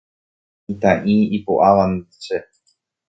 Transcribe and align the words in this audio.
Mitã'i 0.67 1.17
ipo'áva 1.37 1.85
che 2.23 2.37